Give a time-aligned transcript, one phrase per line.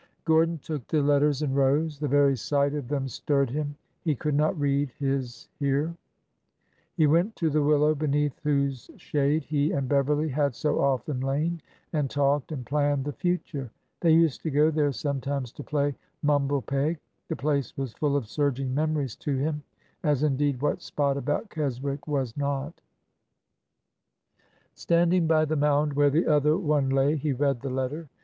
[0.25, 1.99] Gordon took the letters and rose.
[1.99, 3.75] The very sight of them stirred him.
[4.03, 5.95] He could not read his here.
[6.97, 11.61] He went to the willow beneath whose shade he and Beverly had so often lain
[11.93, 13.69] and talked and planned the future.
[13.99, 16.97] They used to go there sometimes to play mum ble peg."
[17.27, 19.61] The place was full of surging memories to him,
[20.03, 22.81] as indeed what spot about Keswick was not?
[24.73, 28.09] Standing by the mound where the other one lay, he read the letter.